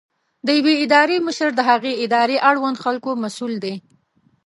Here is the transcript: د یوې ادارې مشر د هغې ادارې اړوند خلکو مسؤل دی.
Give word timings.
د 0.45 0.47
یوې 0.59 0.73
ادارې 0.85 1.17
مشر 1.27 1.49
د 1.55 1.59
هغې 1.69 1.93
ادارې 2.05 2.35
اړوند 2.49 2.81
خلکو 2.83 3.11
مسؤل 3.23 3.53
دی. 3.63 3.73